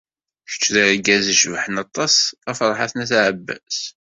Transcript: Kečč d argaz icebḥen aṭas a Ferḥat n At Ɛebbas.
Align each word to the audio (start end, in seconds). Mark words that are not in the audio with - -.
Kečč 0.49 0.63
d 0.73 0.75
argaz 0.83 1.25
icebḥen 1.33 1.81
aṭas 1.85 2.15
a 2.49 2.51
Ferḥat 2.59 2.93
n 2.95 3.03
At 3.03 3.11
Ɛebbas. 3.25 3.79